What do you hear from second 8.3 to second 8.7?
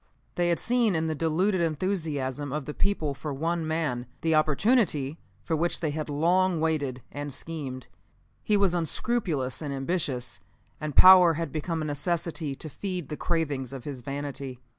He